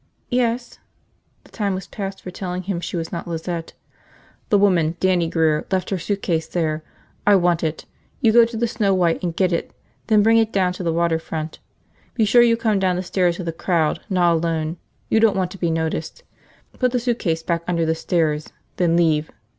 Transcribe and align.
"Yes." 0.31 0.79
The 1.43 1.51
time 1.51 1.75
was 1.75 1.85
past 1.85 2.23
for 2.23 2.31
telling 2.31 2.63
him 2.63 2.81
she 2.81 2.97
was 2.97 3.11
not 3.11 3.27
Lizette. 3.27 3.73
"The 4.49 4.57
woman, 4.57 4.97
Dannie 4.99 5.29
Grear, 5.29 5.67
left 5.71 5.91
her 5.91 5.99
suitcase 5.99 6.47
there. 6.47 6.83
I 7.27 7.35
want 7.35 7.63
it. 7.63 7.85
You 8.19 8.31
go 8.31 8.43
to 8.43 8.57
the 8.57 8.67
Snow 8.67 8.95
White 8.95 9.21
and 9.21 9.35
get 9.35 9.53
it, 9.53 9.73
then 10.07 10.23
bring 10.23 10.39
it 10.39 10.51
down 10.51 10.73
to 10.73 10.81
the 10.81 10.91
water 10.91 11.19
front. 11.19 11.59
Be 12.15 12.25
sure 12.25 12.41
you 12.41 12.57
come 12.57 12.79
down 12.79 12.95
the 12.95 13.03
stairs 13.03 13.37
with 13.37 13.47
a 13.47 13.53
crowd, 13.53 13.99
not 14.09 14.33
alone. 14.33 14.77
You 15.07 15.19
don't 15.19 15.37
want 15.37 15.51
to 15.51 15.59
be 15.59 15.69
noticed. 15.69 16.23
Put 16.79 16.93
the 16.93 16.99
suitcase 16.99 17.43
back 17.43 17.61
under 17.67 17.85
the 17.85 17.93
stairs. 17.93 18.51
Then 18.77 18.97
leave. 18.97 19.29